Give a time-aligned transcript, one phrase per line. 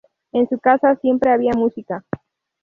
[0.31, 2.03] En su casa siempre había música.